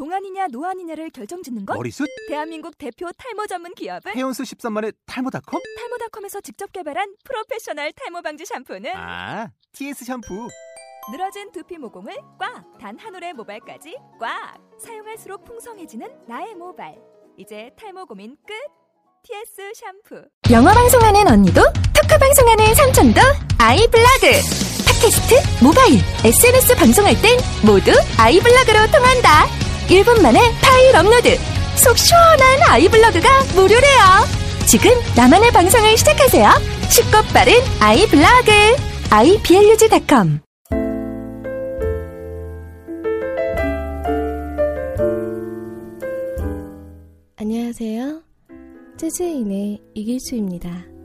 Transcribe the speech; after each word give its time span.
동안이냐 0.00 0.48
노안이냐를 0.52 1.08
결정짓는 1.08 1.64
것? 1.64 1.74
머리숱? 1.74 2.06
대한민국 2.28 2.76
대표 2.76 3.08
탈모 3.16 3.46
전문 3.46 3.74
기업은 3.74 4.12
헤어수 4.14 4.42
13만의 4.42 4.94
탈모닷컴? 5.06 5.62
탈모닷컴에서 5.78 6.42
직접 6.42 6.70
개발한 6.70 7.14
프로페셔널 7.24 7.92
탈모 7.92 8.20
방지 8.20 8.44
샴푸는 8.44 8.90
아, 8.94 9.48
TS 9.72 10.04
샴푸. 10.04 10.48
늘어진 11.10 11.50
두피 11.50 11.78
모공을 11.78 12.14
꽉! 12.38 12.62
단 12.78 12.98
한 12.98 13.14
올의 13.14 13.32
모발까지 13.32 13.96
꽉! 14.20 14.58
사용할수록 14.78 15.46
풍성해지는 15.46 16.06
나의 16.28 16.54
모발. 16.56 16.94
이제 17.38 17.70
탈모 17.78 18.04
고민 18.04 18.36
끝! 18.46 18.52
TS 19.22 19.72
샴푸. 19.74 20.22
영어 20.50 20.72
방송하는 20.74 21.26
언니도 21.26 21.62
토크 21.94 22.18
방송하는 22.20 22.74
삼촌도 22.74 23.20
아이블로그 23.58 24.26
팟캐스트, 24.86 25.64
모바일, 25.64 26.00
SNS 26.22 26.76
방송할 26.76 27.14
땐 27.22 27.38
모두 27.64 27.90
아이블로그로 28.20 28.86
통한다 28.92 29.65
1분 29.88 30.20
만에 30.20 30.40
파일 30.60 30.96
업로드. 30.96 31.36
속 31.76 31.96
시원한 31.96 32.62
아이블로그가 32.70 33.28
무료래요. 33.54 34.46
지금 34.66 34.90
나만의 35.16 35.52
방송을 35.52 35.96
시작하세요. 35.96 36.48
쉽고 36.88 37.22
빠른 37.32 37.54
아이블로그. 37.80 38.50
iblog.com 39.10 40.40
안녕하세요. 47.36 48.22
재즈인의 48.96 49.78
이길수입니다 49.94 50.95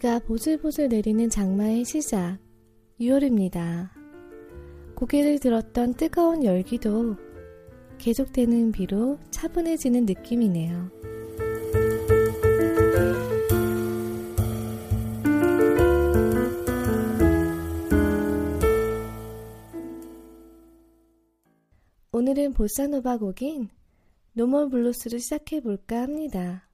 비가 0.00 0.18
보슬보슬 0.18 0.88
내리는 0.88 1.28
장마의 1.28 1.84
시작, 1.84 2.38
6월입니다. 2.98 3.90
고개를 4.94 5.38
들었던 5.38 5.92
뜨거운 5.92 6.42
열기도 6.42 7.16
계속되는 7.98 8.72
비로 8.72 9.18
차분해지는 9.30 10.06
느낌이네요. 10.06 10.90
오늘은 22.12 22.54
보사노바 22.54 23.18
곡인 23.18 23.68
No 24.32 24.45
More 24.45 24.70
Blues를 24.70 25.20
시작해 25.20 25.60
볼까 25.60 26.00
합니다. 26.00 26.69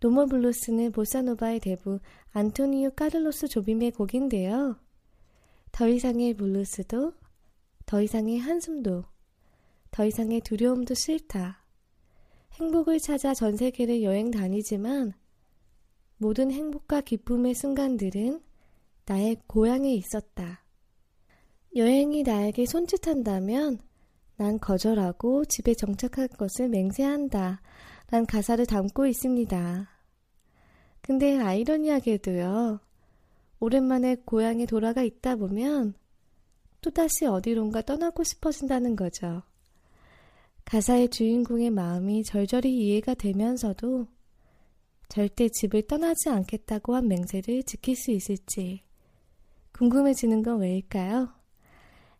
No 0.00 0.09
More 0.09 0.28
Blues는 0.28 0.92
보사노바의 0.92 1.60
대부 1.60 2.00
안토니오 2.32 2.92
카를로스 2.92 3.48
조빔의 3.48 3.90
곡인데요. 3.90 4.76
더 5.72 5.88
이상의 5.88 6.34
블루스도, 6.34 7.12
더 7.84 8.00
이상의 8.00 8.38
한숨도, 8.38 9.04
더 9.90 10.06
이상의 10.06 10.40
두려움도 10.40 10.94
싫다. 10.94 11.62
행복을 12.54 12.98
찾아 12.98 13.34
전 13.34 13.56
세계를 13.56 14.02
여행 14.02 14.30
다니지만 14.30 15.12
모든 16.16 16.50
행복과 16.50 17.02
기쁨의 17.02 17.54
순간들은 17.54 18.40
나의 19.04 19.36
고향에 19.46 19.92
있었다. 19.92 20.64
여행이 21.76 22.22
나에게 22.22 22.64
손짓한다면 22.64 23.80
난 24.36 24.58
거절하고 24.58 25.44
집에 25.44 25.74
정착할 25.74 26.26
것을 26.28 26.68
맹세한다. 26.70 27.60
란 28.10 28.26
가사를 28.26 28.64
담고 28.66 29.06
있습니다. 29.06 29.89
근데 31.00 31.38
아이러니하게도요, 31.38 32.80
오랜만에 33.60 34.16
고향에 34.24 34.66
돌아가 34.66 35.02
있다 35.02 35.36
보면 35.36 35.94
또다시 36.80 37.26
어디론가 37.26 37.82
떠나고 37.82 38.24
싶어진다는 38.24 38.96
거죠. 38.96 39.42
가사의 40.64 41.08
주인공의 41.08 41.70
마음이 41.70 42.22
절절히 42.24 42.76
이해가 42.76 43.14
되면서도 43.14 44.06
절대 45.08 45.48
집을 45.48 45.82
떠나지 45.82 46.28
않겠다고 46.28 46.94
한 46.94 47.08
맹세를 47.08 47.64
지킬 47.64 47.96
수 47.96 48.12
있을지 48.12 48.82
궁금해지는 49.72 50.42
건 50.42 50.60
왜일까요? 50.60 51.28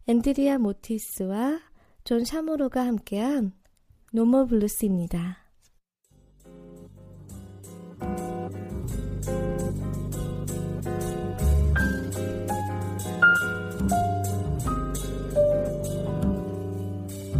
앤드리아 0.08 0.58
모티스와 0.58 1.60
존 2.04 2.24
샤모로가 2.24 2.84
함께한 2.84 3.52
노멀 4.12 4.46
블루스입니다. 4.48 5.39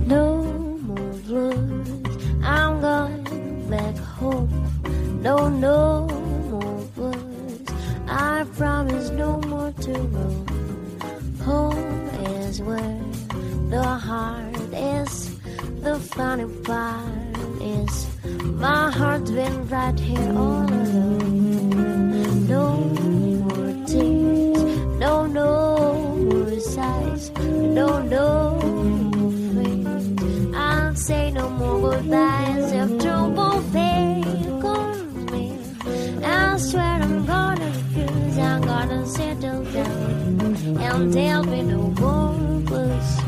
No 0.07 0.43
more 0.83 1.13
blues. 1.25 1.89
I'm 2.43 2.81
going 2.81 3.71
back 3.71 3.97
home. 3.97 4.51
No, 5.23 5.49
no 5.49 6.07
more 6.51 6.85
blues. 6.95 7.63
I 8.07 8.45
promise 8.57 9.11
no 9.11 9.41
more 9.43 9.73
to 9.73 9.93
roam. 9.93 10.47
Home 11.45 12.09
is 12.27 12.61
where 12.61 13.01
the 13.71 13.83
heart 13.83 14.57
is. 14.75 15.31
The 15.81 15.99
funny 15.99 16.45
part 16.62 17.62
is 17.62 18.07
my 18.43 18.91
heart's 18.91 19.31
been 19.31 19.67
right 19.69 19.99
here 19.99 20.33
all 20.37 20.65
alone. 20.65 21.09
No 41.06 41.43
more 41.43 42.61
blues. 42.61 43.19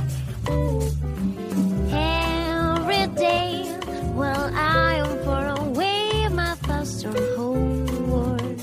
Every 1.90 3.06
day, 3.16 3.78
well, 4.14 4.50
I 4.54 4.94
am 4.96 5.24
far 5.24 5.56
away, 5.58 6.28
my 6.28 6.54
thoughts 6.66 7.04
are 7.04 7.36
homeward, 7.36 8.60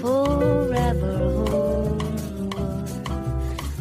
forever 0.00 1.16
homeward. 1.48 2.02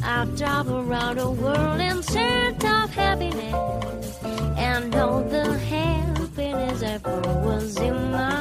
I'll 0.03 0.27
travel 0.37 0.79
around 0.79 1.17
the 1.17 1.31
world 1.31 1.79
in 1.79 2.03
search 2.03 2.63
of 2.63 2.89
happiness, 2.91 4.23
and 4.55 4.93
all 4.95 5.23
the 5.23 5.57
happiness 5.57 6.83
ever 6.83 7.21
was 7.43 7.75
in 7.77 8.11
my 8.11 8.38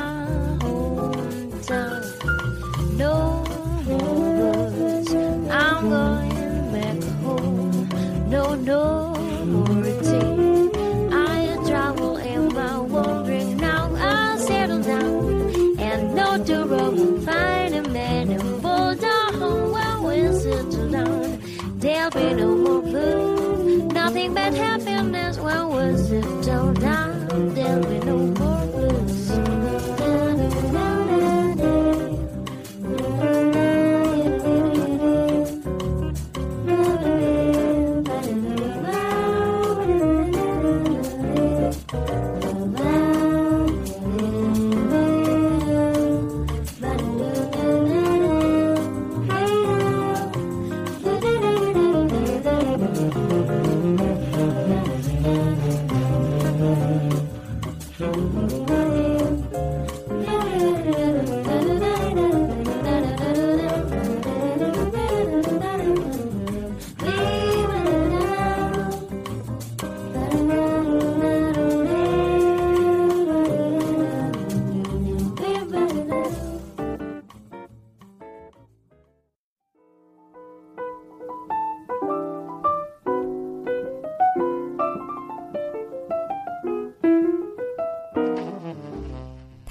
nothing 24.09 24.35
but 24.35 24.55
happiness 24.55 25.39
when 25.39 25.69
we 25.69 25.97
settle 25.99 26.73
down. 26.73 27.09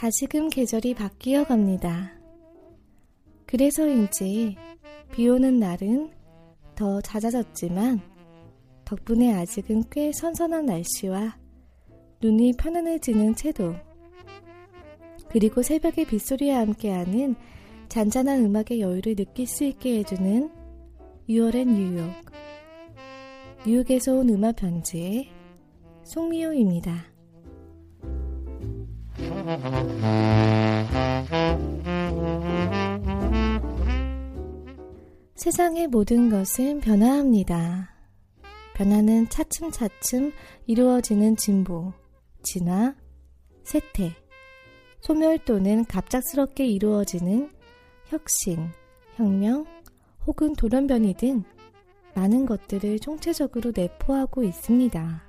다시금 0.07 0.47
계절이 0.47 0.93
바뀌어 0.93 1.43
갑니다. 1.43 2.13
그래서인지 3.45 4.55
비 5.11 5.27
오는 5.27 5.59
날은 5.59 6.11
더 6.75 7.01
잦아졌지만 7.01 7.99
덕분에 8.85 9.33
아직은 9.33 9.83
꽤 9.91 10.13
선선한 10.13 10.65
날씨와 10.65 11.37
눈이 12.21 12.53
편안해지는 12.57 13.35
채도 13.35 13.75
그리고 15.27 15.61
새벽의 15.61 16.05
빗소리와 16.05 16.59
함께하는 16.59 17.35
잔잔한 17.89 18.45
음악의 18.45 18.79
여유를 18.79 19.17
느낄 19.17 19.45
수 19.45 19.65
있게 19.65 19.97
해주는 19.99 20.49
6월의 21.27 21.65
뉴욕 21.67 22.13
뉴욕에서 23.65 24.13
온 24.13 24.29
음악 24.29 24.55
편지의 24.55 25.27
송미호입니다. 26.05 27.16
세상의 35.35 35.87
모든 35.87 36.29
것은 36.29 36.81
변화합니다. 36.81 37.89
변화는 38.75 39.29
차츰차츰 39.29 40.33
이루어지는 40.65 41.35
진보, 41.35 41.93
진화, 42.43 42.95
쇠퇴, 43.63 44.13
소멸 44.99 45.39
또는 45.45 45.85
갑작스럽게 45.85 46.67
이루어지는 46.67 47.49
혁신, 48.07 48.69
혁명 49.15 49.65
혹은 50.25 50.53
돌연변이 50.53 51.15
등 51.15 51.43
많은 52.13 52.45
것들을 52.45 52.99
총체적으로 52.99 53.71
내포하고 53.75 54.43
있습니다. 54.43 55.23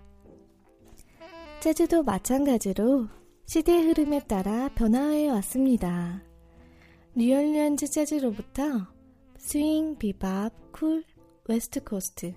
재즈도 1.61 2.02
마찬가지로 2.02 3.08
시대의 3.48 3.86
흐름에 3.86 4.20
따라 4.28 4.68
변화해 4.74 5.30
왔습니다. 5.30 6.22
뉴올리언즈 7.14 7.88
재즈로부터 7.88 8.62
스윙, 9.38 9.96
비밥, 9.96 10.52
쿨, 10.70 11.02
West 11.48 11.82
Coast, 11.82 12.34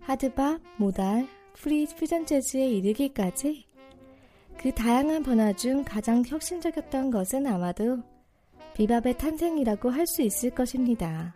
hard 0.00 0.30
bop, 0.30 0.60
modal, 0.76 1.28
free 1.52 1.86
퓨전 1.86 2.26
재즈에 2.26 2.68
이르기까지 2.68 3.64
그 4.58 4.72
다양한 4.72 5.22
변화 5.22 5.52
중 5.52 5.84
가장 5.84 6.24
혁신적이었던 6.26 7.12
것은 7.12 7.46
아마도 7.46 7.98
비밥의 8.74 9.18
탄생이라고 9.18 9.88
할 9.90 10.04
수 10.08 10.22
있을 10.22 10.50
것입니다. 10.50 11.32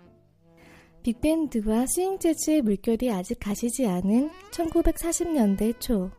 빅밴드와 1.05 1.87
스윙 1.87 2.19
재즈의 2.19 2.63
물결이 2.63 3.13
아직 3.13 3.39
가시지 3.39 3.87
않은 3.87 4.29
1940년대 4.51 5.79
초 5.79 6.11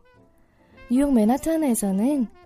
뉴욕 0.90 1.12
맨하탄에서는 1.12 2.45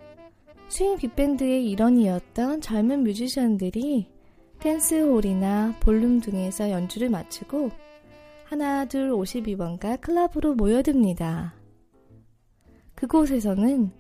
스윙 0.70 0.96
빅밴드의 0.98 1.68
일원이었던 1.68 2.60
젊은 2.60 3.02
뮤지션들이 3.02 4.06
댄스홀이나 4.60 5.74
볼룸 5.80 6.20
등에서 6.20 6.70
연주를 6.70 7.10
마치고 7.10 7.70
하나 8.44 8.84
둘 8.84 9.10
52번가 9.10 10.00
클럽으로 10.00 10.54
모여듭니다. 10.54 11.54
그곳에서는 12.94 13.90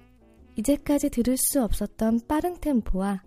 이제까지 0.56 1.10
들을 1.10 1.36
수 1.36 1.60
없었던 1.62 2.20
빠른 2.28 2.54
템포와 2.60 3.24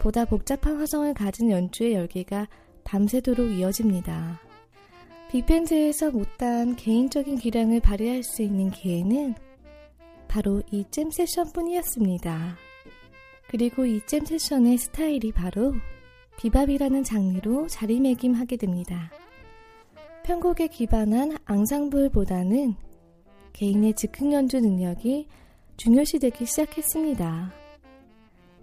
보다 0.00 0.24
복잡한 0.24 0.76
화성을 0.76 1.14
가진 1.14 1.52
연주의 1.52 1.94
열기가 1.94 2.48
밤새도록 2.82 3.52
이어집니다. 3.52 4.40
빅밴드에서 5.30 6.10
못다한 6.10 6.74
개인적인 6.74 7.38
기량을 7.38 7.78
발휘할 7.80 8.24
수 8.24 8.42
있는 8.42 8.70
기회는 8.72 9.36
바로 10.26 10.60
이 10.72 10.84
잼 10.90 11.10
세션 11.12 11.52
뿐이었습니다. 11.52 12.63
그리고 13.54 13.86
이 13.86 14.00
잼 14.04 14.24
세션의 14.24 14.78
스타일이 14.78 15.30
바로 15.30 15.74
비밥이라는 16.38 17.04
장르로 17.04 17.68
자리매김하게 17.68 18.56
됩니다. 18.56 19.12
편곡에 20.24 20.66
기반한 20.66 21.36
앙상블보다는 21.44 22.74
개인의 23.52 23.94
즉흥 23.94 24.32
연주 24.32 24.58
능력이 24.58 25.28
중요시되기 25.76 26.46
시작했습니다. 26.46 27.52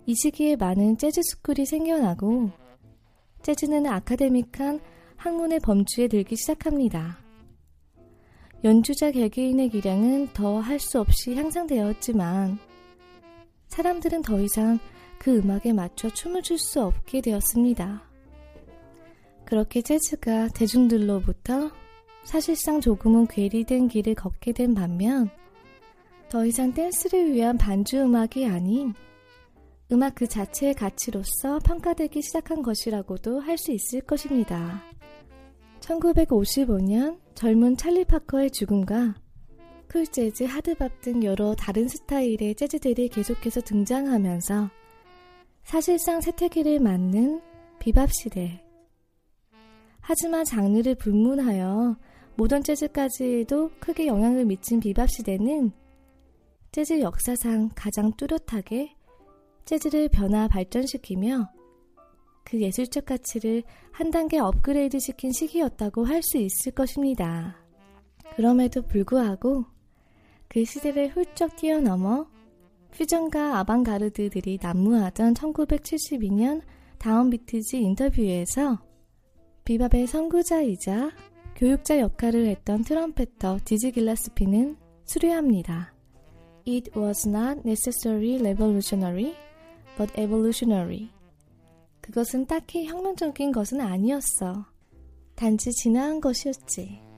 이 0.07 0.13
시기에 0.13 0.57
많은 0.57 0.97
재즈 0.97 1.21
스쿨이 1.23 1.65
생겨나고 1.65 2.49
재즈는 3.44 3.85
아카데믹한 3.85 4.81
학문의 5.15 5.61
범주에 5.61 6.09
들기 6.09 6.35
시작합니다. 6.35 7.17
연주자 8.65 9.09
개개인의 9.11 9.69
기량은 9.69 10.33
더 10.33 10.59
할 10.59 10.79
수 10.79 10.99
없이 10.99 11.33
향상되었지만 11.33 12.70
사람들은 13.71 14.21
더 14.21 14.39
이상 14.41 14.79
그 15.18 15.38
음악에 15.38 15.71
맞춰 15.71 16.09
춤을 16.09 16.41
출 16.44 16.57
수 16.57 16.81
없게 16.81 17.21
되었습니다. 17.21 18.03
그렇게 19.45 19.81
재즈가 19.81 20.50
대중들로부터 20.50 21.71
사실상 22.25 22.81
조금은 22.81 23.27
괴리된 23.27 23.88
길을 23.88 24.15
걷게 24.15 24.51
된 24.51 24.73
반면 24.73 25.29
더 26.29 26.45
이상 26.45 26.73
댄스를 26.73 27.33
위한 27.33 27.57
반주 27.57 28.01
음악이 28.01 28.45
아닌 28.45 28.94
음악 29.91 30.15
그 30.15 30.27
자체의 30.27 30.73
가치로서 30.73 31.59
평가되기 31.59 32.21
시작한 32.21 32.62
것이라고도 32.62 33.39
할 33.39 33.57
수 33.57 33.71
있을 33.71 34.01
것입니다. 34.01 34.81
1955년 35.79 37.19
젊은 37.35 37.75
찰리 37.77 38.06
파커의 38.06 38.51
죽음과 38.51 39.15
쿨 39.91 40.07
재즈, 40.07 40.45
hard 40.45 40.77
bop 40.77 41.01
등 41.01 41.21
여러 41.21 41.53
다른 41.53 41.85
스타일의 41.85 42.55
재즈들이 42.55 43.09
계속해서 43.09 43.59
등장하면서 43.59 44.69
사실상 45.65 46.21
쇠퇴기를 46.21 46.79
맞는 46.79 47.41
비밥 47.77 48.09
시대. 48.13 48.63
하지만 49.99 50.45
장르를 50.45 50.95
불문하여 50.95 51.97
모던 52.38 52.63
재즈까지도 52.63 53.71
크게 53.81 54.07
영향을 54.07 54.45
미친 54.45 54.79
비밥 54.79 55.09
시대는 55.09 55.73
재즈 56.71 57.01
역사상 57.01 57.71
가장 57.75 58.13
뚜렷하게 58.13 58.95
재즈를 59.65 60.07
변화 60.07 60.47
발전시키며 60.47 61.49
그 62.45 62.61
예술적 62.61 63.06
가치를 63.06 63.63
한 63.92 64.09
단계 64.09 64.39
업그레이드 64.39 64.99
시킨 64.99 65.33
시기였다고 65.33 66.06
할 66.06 66.23
수 66.23 66.37
있을 66.37 66.71
것입니다. 66.71 67.57
그럼에도 68.37 68.81
불구하고 68.83 69.66
그 70.51 70.65
시대를 70.65 71.07
훌쩍 71.15 71.55
뛰어넘어 71.55 72.27
퓨전과 72.91 73.59
아방가르드들이 73.59 74.59
난무하던 74.61 75.33
1972년 75.33 76.61
다운비트즈 76.97 77.77
인터뷰에서 77.77 78.77
비밥의 79.63 80.07
선구자이자 80.07 81.11
교육자 81.55 81.99
역할을 81.99 82.47
했던 82.47 82.83
트럼펫터 82.83 83.59
디즈 83.63 83.91
길라스피는 83.91 84.75
수료합니다. 85.05 85.93
It 86.67 86.91
was 86.99 87.25
not 87.29 87.61
necessarily 87.63 88.41
revolutionary, 88.41 89.33
but 89.95 90.11
evolutionary. 90.19 91.11
그것은 92.01 92.45
딱히 92.45 92.87
혁명적인 92.87 93.53
것은 93.53 93.79
아니었어. 93.79 94.65
단지 95.35 95.71
진화한 95.71 96.19
것이었지. 96.19 97.10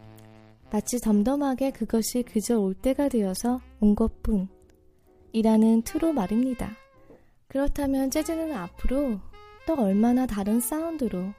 마치 0.74 1.00
덤덤하게 1.00 1.70
그것이 1.70 2.24
그저 2.24 2.60
올 2.60 2.74
때가 2.74 3.08
되어서 3.08 3.62
온 3.80 3.94
것뿐. 3.94 4.48
이라는 5.32 5.84
투로 5.84 6.14
말입니다. 6.14 6.72
그렇다면 7.48 8.10
재즈는 8.10 8.52
앞으로 8.52 9.20
또 9.68 9.76
얼마나 9.76 10.26
다른 10.26 10.60
사운드로, 10.60 11.32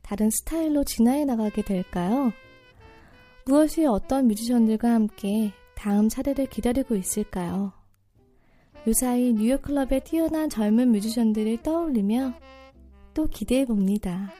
다른 0.00 0.30
스타일로 0.30 0.84
진화해 0.84 1.26
나가게 1.26 1.60
될까요? 1.60 2.32
무엇이 3.44 3.84
어떤 3.84 4.28
뮤지션들과 4.28 4.94
함께 4.94 5.52
다음 5.74 6.08
차례를 6.08 6.46
기다리고 6.46 6.96
있을까요? 6.96 7.74
유사히 8.86 9.34
뉴욕 9.34 9.60
클럽의 9.60 10.04
뛰어난 10.04 10.48
젊은 10.48 10.90
뮤지션들을 10.90 11.58
떠올리며 11.58 12.32
또 13.12 13.26
기대해 13.26 13.66
봅니다. 13.66 14.32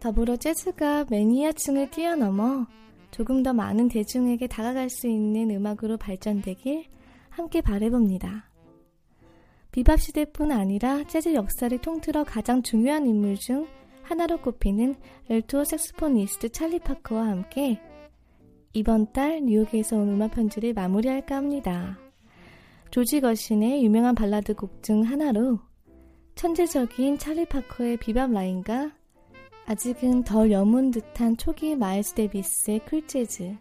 더불어 0.00 0.36
재즈가 0.36 1.04
매니아층을 1.08 1.92
뛰어넘어 1.92 2.66
조금 3.10 3.42
더 3.42 3.52
많은 3.52 3.88
대중에게 3.88 4.46
다가갈 4.46 4.90
수 4.90 5.08
있는 5.08 5.50
음악으로 5.50 5.96
발전되길 5.96 6.84
함께 7.30 7.60
바래봅니다. 7.60 8.50
비밥 9.70 10.00
시대뿐 10.00 10.50
아니라 10.50 11.04
재즈 11.04 11.34
역사를 11.34 11.76
통틀어 11.78 12.24
가장 12.24 12.62
중요한 12.62 13.06
인물 13.06 13.36
중 13.36 13.66
하나로 14.02 14.38
꼽히는 14.38 14.96
엘토 15.28 15.64
색스포니스트 15.64 16.48
찰리 16.48 16.78
파커와 16.78 17.26
함께 17.28 17.80
이번 18.72 19.12
달 19.12 19.44
뉴욕에서 19.44 19.96
온 19.96 20.08
음악 20.10 20.32
편지를 20.32 20.72
마무리할까 20.72 21.36
합니다. 21.36 21.98
조지 22.90 23.20
거신의 23.20 23.84
유명한 23.84 24.14
발라드 24.14 24.54
곡 24.54 24.82
중 24.82 25.02
하나로 25.02 25.60
천재적인 26.34 27.18
찰리 27.18 27.44
파커의 27.44 27.98
비밥 27.98 28.30
라인과 28.30 28.92
아직은 29.68 30.24
덜 30.24 30.50
여문 30.50 30.90
듯한 30.90 31.36
초기 31.36 31.76
마일스 31.76 32.14
데비스의 32.14 32.78
쿨재즈 32.86 33.54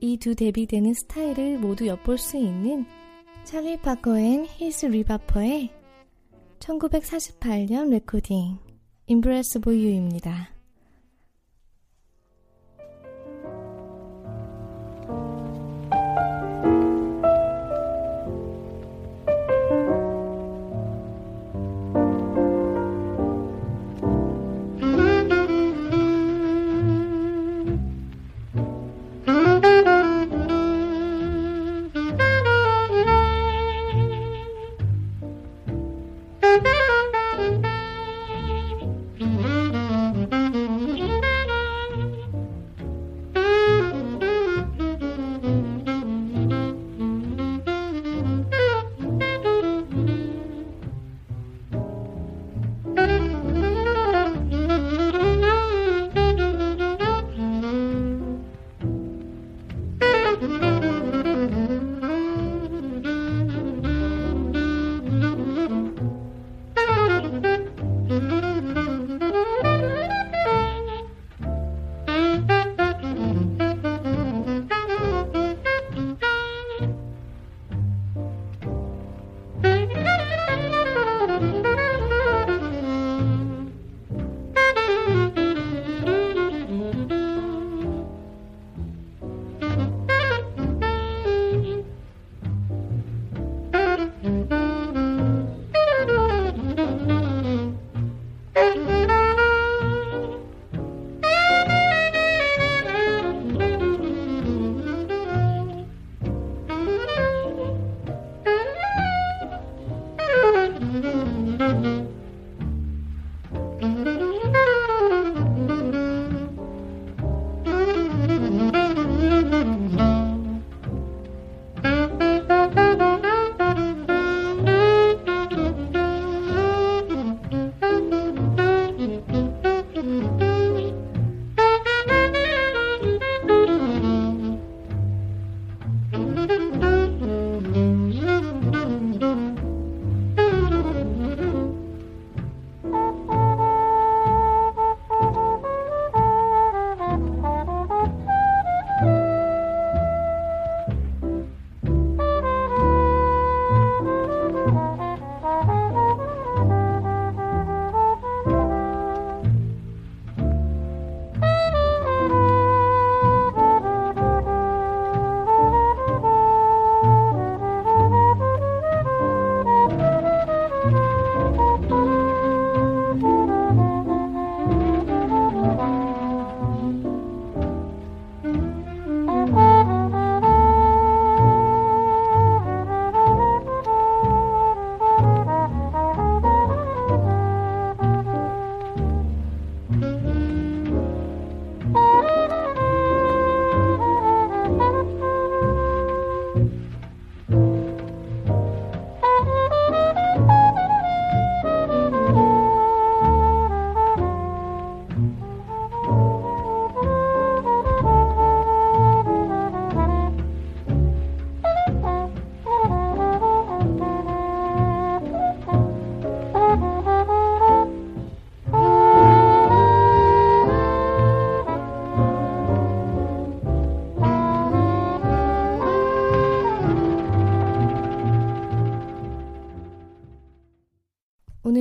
이 0.00 0.11
두 0.11 0.34
대비되는 0.34 0.94
스타일을 0.94 1.58
모두 1.58 1.86
엿볼 1.86 2.16
수 2.16 2.38
있는 2.38 2.86
찰리 3.44 3.78
파커 3.78 4.18
앤 4.18 4.46
히스 4.46 4.86
리바퍼의 4.86 5.68
1948년 6.60 7.90
레코딩 7.90 8.56
Embraceable 9.10 9.78
You입니다. 9.78 10.54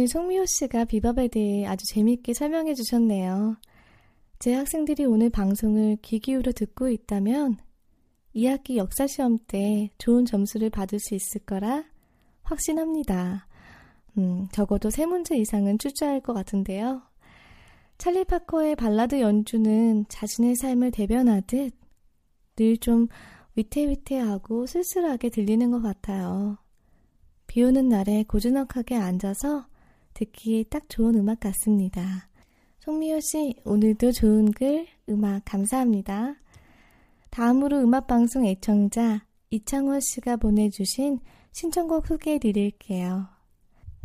송미호 0.10 0.46
씨가 0.46 0.86
비밥에 0.86 1.28
대해 1.28 1.66
아주 1.66 1.86
재미있게 1.94 2.34
설명해 2.34 2.74
주셨네요. 2.74 3.58
제 4.40 4.54
학생들이 4.54 5.06
오늘 5.06 5.30
방송을 5.30 5.98
귀 6.02 6.20
기울여 6.20 6.52
듣고 6.52 6.90
있다면 6.90 7.58
2학기 8.36 8.78
역사 8.78 9.08
시험 9.08 9.38
때 9.48 9.90
좋은 9.98 10.26
점수를 10.26 10.70
받을 10.70 11.00
수 11.00 11.16
있을 11.16 11.42
거라 11.42 11.86
확신합니다. 12.44 13.48
음, 14.18 14.48
적어도 14.52 14.90
세 14.90 15.06
문제 15.06 15.38
이상은 15.38 15.78
출제할 15.78 16.22
것 16.22 16.34
같은데요. 16.34 17.02
찰리 17.98 18.24
파커의 18.26 18.76
발라드 18.76 19.22
연주는 19.22 20.06
자신의 20.10 20.56
삶을 20.56 20.92
대변하듯 20.92 21.74
늘 22.58 22.78
좀 22.78 23.08
위태위태하고 23.56 24.66
쓸쓸하게 24.66 25.30
들리는 25.30 25.70
것 25.72 25.82
같아요. 25.82 26.58
비 27.48 27.64
오는 27.64 27.90
날에 27.90 28.24
고즈넉하게 28.24 28.96
앉아서 28.96 29.68
듣기에 30.20 30.64
딱 30.64 30.90
좋은 30.90 31.16
음악 31.16 31.40
같습니다. 31.40 32.28
송미호 32.80 33.22
씨, 33.22 33.56
오늘도 33.64 34.12
좋은 34.12 34.52
글, 34.52 34.86
음악 35.08 35.46
감사합니다. 35.46 36.36
다음으로 37.30 37.80
음악방송 37.80 38.46
애청자 38.46 39.26
이창원 39.50 40.02
씨가 40.02 40.36
보내주신 40.36 41.20
신청곡 41.54 42.08
소개해 42.08 42.40
드릴게요. 42.40 43.28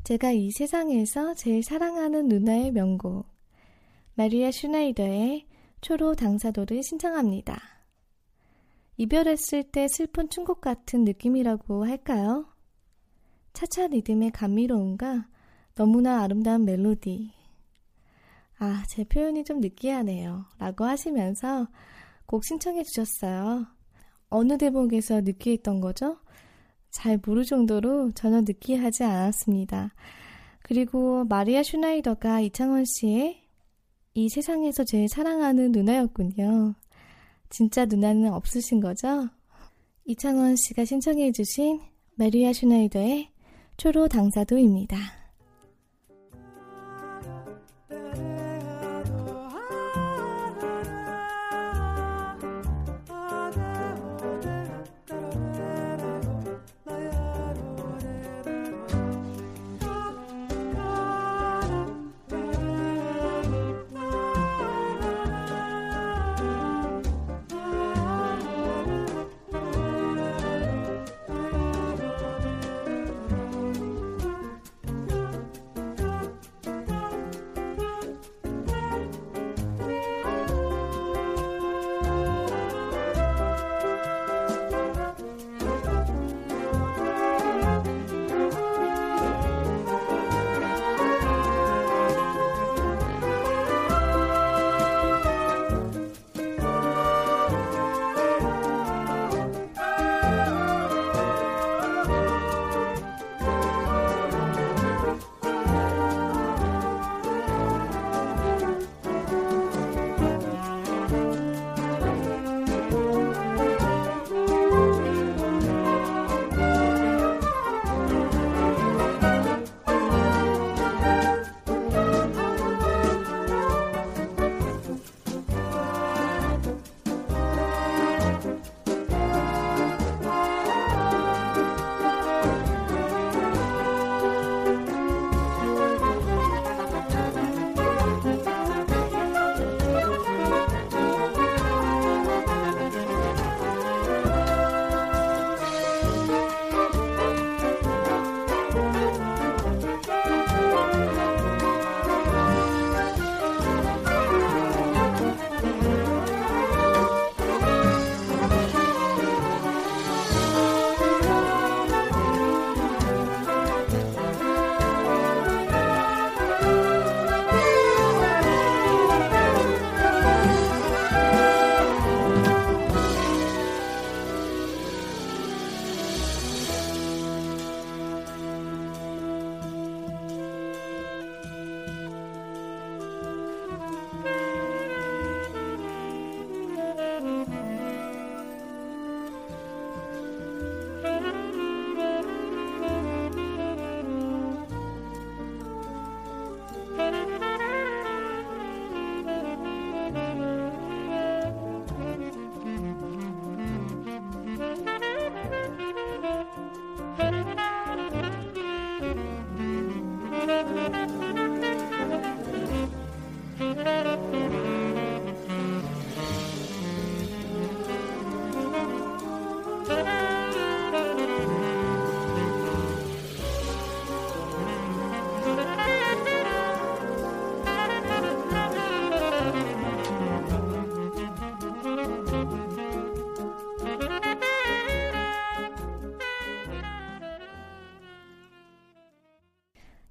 제가 0.05 0.31
이 0.31 0.51
세상에서 0.53 1.35
제일 1.35 1.65
사랑하는 1.65 2.29
누나의 2.29 2.71
명곡, 2.71 3.27
마리아 4.15 4.53
슈나이더의 4.53 5.47
초로 5.81 6.15
당사도를 6.15 6.83
신청합니다. 6.85 7.61
이별했을 8.99 9.65
때 9.65 9.89
슬픈 9.89 10.31
충곡 10.31 10.61
같은 10.61 11.05
느낌이라고 11.05 11.85
할까요? 11.85 12.47
차차 13.53 13.89
리듬의 13.89 14.31
감미로움과 14.31 15.34
너무나 15.75 16.23
아름다운 16.23 16.65
멜로디. 16.65 17.33
아, 18.59 18.85
제 18.89 19.05
표현이 19.05 19.45
좀 19.45 19.61
느끼하네요. 19.61 20.45
라고 20.59 20.85
하시면서 20.85 21.67
곡 22.27 22.45
신청해 22.45 22.85
주셨어요. 22.85 23.67
어느 24.29 24.57
대목에서 24.57 25.21
느끼했던 25.21 25.81
거죠? 25.81 26.19
잘 26.91 27.21
모를 27.25 27.45
정도로 27.45 28.13
전혀 28.13 28.41
느끼하지 28.41 29.03
않았습니다. 29.03 29.93
그리고 30.63 31.25
마리아 31.25 31.63
슈나이더가 31.63 32.41
이창원 32.41 32.85
씨의 32.87 33.43
이 34.15 34.29
세상에서 34.29 34.85
제일 34.85 35.09
사랑하는 35.09 35.73
누나였군요. 35.73 36.75
진짜 37.51 37.85
누나는 37.85 38.33
없으신 38.33 38.81
거죠? 38.81 39.29
이창원 40.05 40.55
씨가 40.57 40.85
신청해 40.85 41.33
주신 41.33 41.81
마리아 42.15 42.53
슈나이더의 42.53 43.29
초로 43.77 44.07
당사도입니다. 44.07 45.24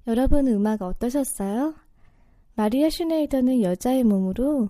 여러분 0.06 0.46
음악 0.48 0.82
어떠셨어요? 0.82 1.74
마리아 2.54 2.90
슈네이더는 2.90 3.62
여자의 3.62 4.04
몸으로 4.04 4.68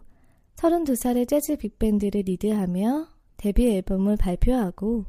32살의 0.56 1.28
재즈 1.28 1.56
빅밴드를 1.56 2.22
리드하며 2.24 3.08
데뷔 3.36 3.74
앨범을 3.74 4.16
발표하고 4.16 5.06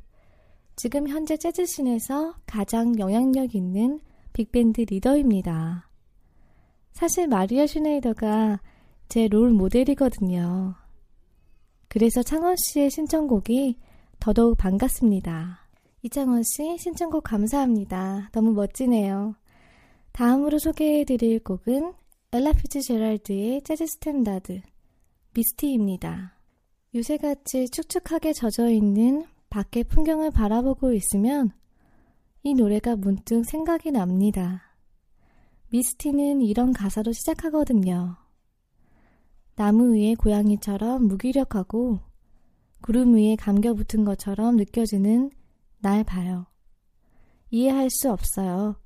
지금 0.75 1.07
현재 1.07 1.37
재즈 1.37 1.76
scene에서 1.76 2.35
가장 2.45 2.97
영향력 2.99 3.55
있는 3.55 3.99
빅밴드 4.33 4.81
리더입니다. 4.81 5.89
사실 6.91 7.27
마리아 7.27 7.67
슈네이더가 7.67 8.59
제 9.07 9.27
롤 9.27 9.51
모델이거든요. 9.51 10.73
그래서 11.87 12.23
창원 12.23 12.55
씨의 12.57 12.89
신청곡이 12.89 13.77
더더욱 14.19 14.57
반갑습니다. 14.57 15.59
이창원 16.01 16.41
씨 16.43 16.77
신청곡 16.79 17.23
감사합니다. 17.23 18.29
너무 18.31 18.51
멋지네요. 18.53 19.35
다음으로 20.15 20.59
소개해드릴 20.59 21.43
곡은 21.43 21.93
엘라 22.31 22.53
피츠제랄드의 22.53 23.61
재즈 23.63 23.85
스탠다드 23.85 24.61
Misty입니다. 25.33 26.37
요새같이 26.95 27.67
축축하게 27.67 28.31
젖어있는 28.31 29.25
밖의 29.49 29.83
풍경을 29.83 30.31
바라보고 30.31 30.93
있으면 30.93 31.51
이 32.43 32.53
노래가 32.53 32.95
문득 32.95 33.43
생각이 33.43 33.91
납니다. 33.91 34.77
Misty는 35.71 36.41
이런 36.41 36.71
가사로 36.71 37.11
시작하거든요. 37.11 38.15
나무 39.55 39.97
위에 39.97 40.15
고양이처럼 40.15 41.09
무기력하고 41.09 41.99
구름 42.79 43.15
위에 43.15 43.35
감겨 43.35 43.73
붙은 43.73 44.05
것처럼 44.05 44.55
느껴지는 44.55 45.29
날 45.79 46.05
봐요. 46.05 46.45
이해할 47.51 47.89
수 47.89 48.09
없어요. 48.09 48.77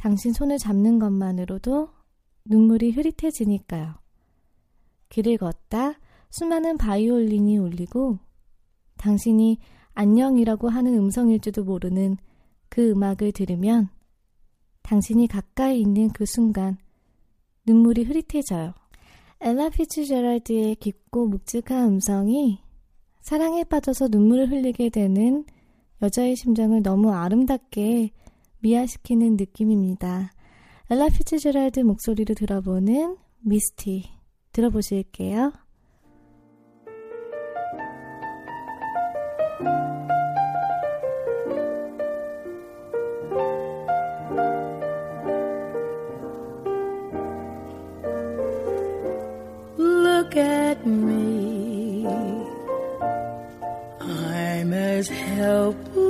당신 0.00 0.32
손을 0.32 0.56
잡는 0.56 0.98
것만으로도 0.98 1.90
눈물이 2.46 2.92
흐릿해지니까요. 2.92 3.96
길을 5.10 5.36
걷다 5.36 6.00
수많은 6.30 6.78
바이올린이 6.78 7.58
울리고 7.58 8.18
당신이 8.96 9.58
안녕이라고 9.92 10.70
하는 10.70 10.96
음성일지도 10.96 11.64
모르는 11.64 12.16
그 12.70 12.92
음악을 12.92 13.32
들으면 13.32 13.90
당신이 14.80 15.26
가까이 15.26 15.82
있는 15.82 16.08
그 16.08 16.24
순간 16.24 16.78
눈물이 17.66 18.04
흐릿해져요. 18.04 18.72
엘라 19.42 19.68
피츠제랄드의 19.68 20.76
깊고 20.76 21.26
묵직한 21.26 21.86
음성이 21.86 22.62
사랑에 23.20 23.64
빠져서 23.64 24.08
눈물을 24.08 24.50
흘리게 24.50 24.88
되는 24.88 25.44
여자의 26.00 26.36
심정을 26.36 26.82
너무 26.82 27.12
아름답게 27.12 28.12
미화시키는 28.60 29.36
느낌입니다. 29.36 30.32
엘라 30.90 31.08
피츠제랄드 31.08 31.80
목소리를 31.80 32.34
들어보는 32.34 33.16
미스티 33.40 34.04
들어보실게요. 34.52 35.52
Look 49.78 50.36
at 50.36 50.86
me. 50.86 52.04
I'm 54.00 54.72
as 54.72 55.08
helpless 55.08 56.09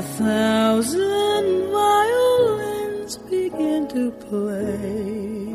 a 0.00 0.02
thousand 0.02 1.46
violins 1.70 3.18
begin 3.36 3.86
to 3.86 4.10
play. 4.28 5.52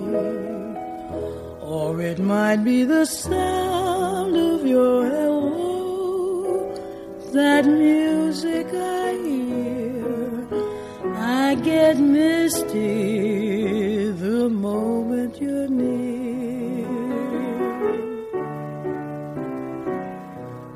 Or 1.76 2.00
it 2.00 2.20
might 2.20 2.64
be 2.64 2.84
the 2.84 3.06
sound 3.06 4.36
of 4.38 4.64
your 4.68 5.04
hello, 5.16 6.76
that 7.34 7.66
music 7.66 8.68
I 8.72 9.14
hear. 9.26 10.48
I 11.42 11.56
get 11.56 11.98
misty 11.98 12.92
the 14.26 14.48
moment 14.48 15.42
you're 15.42 15.68
near. 15.68 16.86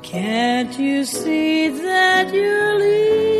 Can't 0.02 0.76
you 0.76 1.04
see 1.04 1.68
that 1.68 2.34
you're 2.34 2.78
leading 2.80 3.39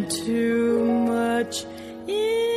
too 0.00 0.84
much 0.84 1.64
in 2.06 2.51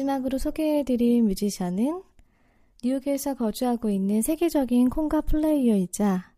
마지막으로 0.00 0.38
소개해드릴 0.38 1.22
뮤지션은 1.22 2.02
뉴욕에서 2.82 3.34
거주하고 3.34 3.90
있는 3.90 4.22
세계적인 4.22 4.88
콩가 4.88 5.20
플레이어이자 5.22 6.32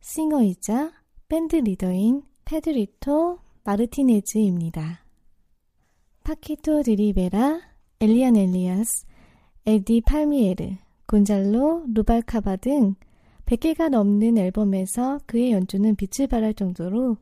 싱어이자 0.00 0.92
밴드 1.28 1.56
리더인 1.56 2.22
페드리토 2.44 3.38
마르티네즈입니다. 3.64 5.04
파키토 6.24 6.82
드리베라, 6.82 7.60
엘리안 8.00 8.36
엘리아스, 8.36 9.06
에디 9.66 10.02
팔미에르, 10.02 10.70
곤잘로 11.06 11.84
루발카바 11.94 12.56
등 12.56 12.94
100개가 13.46 13.90
넘는 13.90 14.38
앨범에서 14.38 15.20
그의 15.26 15.52
연주는 15.52 15.94
빛을 15.96 16.28
발할 16.28 16.54
정도로 16.54 17.16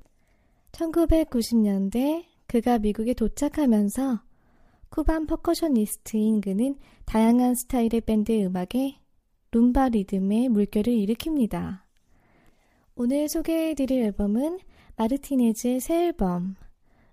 1990년대 0.73 2.25
그가 2.47 2.79
미국에 2.79 3.15
도착하면서 3.15 4.30
Cuban 4.91 5.27
percussionist인 5.27 6.41
그는 6.41 6.75
다양한 7.05 7.55
스타일의 7.55 8.01
밴드 8.05 8.33
음악에 8.33 8.97
룸바 9.53 9.91
리듬의 9.91 10.49
물결을 10.49 10.93
일으킵니다. 10.93 11.83
오늘 12.97 13.29
소개해드릴 13.29 14.03
앨범은 14.03 14.59
마르티네즈의 14.97 15.81
새 15.81 16.07
앨범 16.07 16.57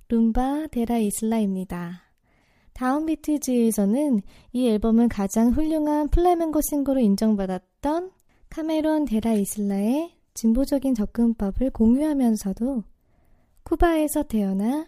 Rumba 0.09 0.67
de 0.71 0.84
la 0.84 0.97
Isla입니다. 0.97 2.01
DownBeat에서는 2.73 4.21
이 4.53 4.67
앨범을 4.69 5.07
가장 5.07 5.51
훌륭한 5.51 6.09
플라멩고 6.09 6.61
싱어로 6.61 6.99
인정받았던 6.99 8.11
카마론 8.49 9.05
데 9.05 9.19
라 9.19 9.33
이슬라의 9.33 10.13
진보적인 10.33 10.95
접근법을 10.95 11.69
공유하면서도 11.71 12.83
쿠바에서 13.63 14.23
태어나 14.23 14.87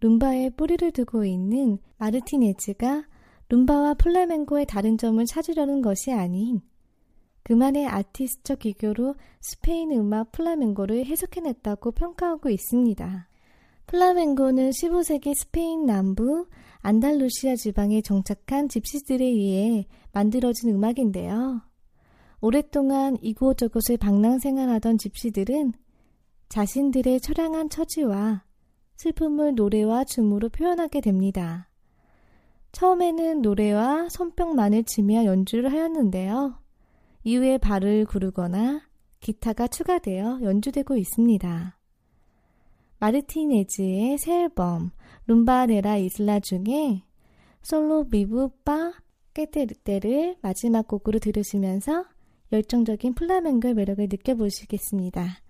룸바에 0.00 0.50
뿌리를 0.50 0.90
두고 0.92 1.24
있는 1.24 1.78
마르티네즈가 1.98 3.04
룸바와 3.48 3.94
플라멩고의 3.94 4.66
다른 4.66 4.98
점을 4.98 5.24
찾으려는 5.24 5.82
것이 5.82 6.12
아닌 6.12 6.60
그만의 7.44 7.86
아티스트적 7.86 8.58
기교로 8.58 9.14
스페인 9.40 9.92
음악 9.92 10.32
플라멩고를 10.32 11.06
해석해냈다고 11.06 11.92
평가하고 11.92 12.50
있습니다. 12.50 13.28
플라멩고는 13.86 14.70
15세기 14.70 15.32
스페인 15.36 15.86
남부 15.86 16.48
안달루시아 16.80 17.54
지방에 17.54 18.00
정착한 18.00 18.68
집시들에 18.68 19.24
의해 19.24 19.86
만들어진 20.12 20.70
음악인데요. 20.70 21.62
오랫동안 22.40 23.16
이곳저곳을 23.22 23.96
방랑 23.96 24.40
생활하던 24.40 24.98
집시들은 24.98 25.72
자신들의 26.48 27.20
처량한 27.20 27.70
처지와 27.70 28.45
슬픔을 28.96 29.54
노래와 29.54 30.04
춤으로 30.04 30.48
표현하게 30.48 31.00
됩니다. 31.00 31.68
처음에는 32.72 33.42
노래와 33.42 34.08
손뼉만을 34.08 34.84
치며 34.84 35.24
연주를 35.24 35.72
하였는데요. 35.72 36.58
이후에 37.24 37.58
발을 37.58 38.04
구르거나 38.04 38.82
기타가 39.20 39.66
추가되어 39.66 40.40
연주되고 40.42 40.96
있습니다. 40.96 41.78
마르티네즈의 42.98 44.18
새 44.18 44.42
앨범 44.42 44.90
룸바데라 45.26 45.96
이슬라 45.96 46.40
중에 46.40 47.02
솔로 47.62 48.06
바 48.64 48.92
깨테르테를 49.34 50.36
마지막 50.40 50.86
곡으로 50.86 51.18
들으시면서 51.18 52.04
열정적인 52.52 53.14
플라멩고의 53.14 53.74
매력을 53.74 54.06
느껴보시겠습니다. 54.10 55.45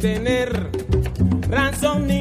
tener 0.00 0.70
razón 1.50 2.06
ninguna. 2.06 2.19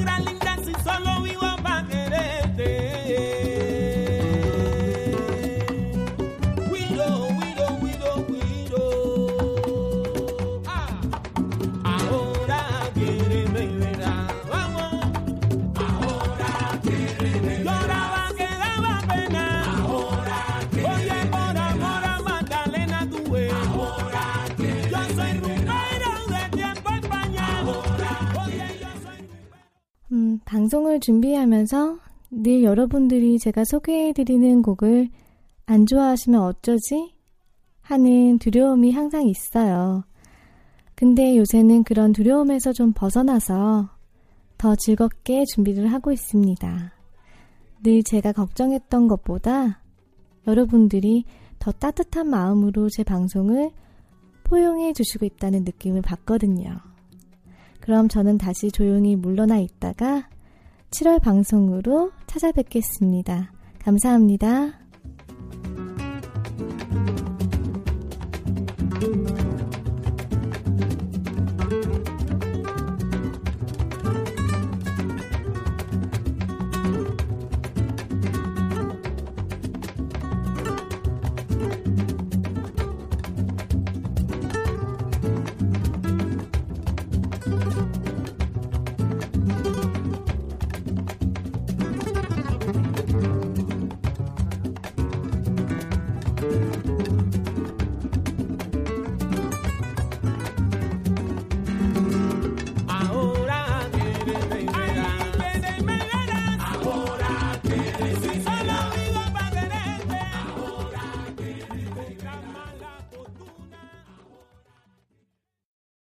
gran 0.00 0.31
방송을 30.52 31.00
준비하면서 31.00 31.96
늘 32.30 32.62
여러분들이 32.62 33.38
제가 33.38 33.64
소개해드리는 33.64 34.60
곡을 34.60 35.08
안 35.64 35.86
좋아하시면 35.86 36.42
어쩌지? 36.42 37.14
하는 37.80 38.38
두려움이 38.38 38.92
항상 38.92 39.26
있어요. 39.26 40.04
근데 40.94 41.38
요새는 41.38 41.84
그런 41.84 42.12
두려움에서 42.12 42.74
좀 42.74 42.92
벗어나서 42.92 43.88
더 44.58 44.76
즐겁게 44.76 45.46
준비를 45.46 45.90
하고 45.90 46.12
있습니다. 46.12 46.92
늘 47.82 48.02
제가 48.02 48.32
걱정했던 48.32 49.08
것보다 49.08 49.80
여러분들이 50.46 51.24
더 51.60 51.72
따뜻한 51.72 52.28
마음으로 52.28 52.90
제 52.90 53.02
방송을 53.04 53.70
포용해 54.44 54.92
주시고 54.92 55.24
있다는 55.24 55.64
느낌을 55.64 56.02
받거든요. 56.02 56.76
그럼 57.80 58.08
저는 58.08 58.36
다시 58.36 58.70
조용히 58.70 59.16
물러나 59.16 59.56
있다가 59.56 60.28
7월 60.92 61.22
방송으로 61.22 62.12
찾아뵙겠습니다. 62.26 63.50
감사합니다. 63.78 64.81